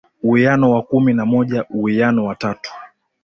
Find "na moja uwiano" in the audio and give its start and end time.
1.13-2.25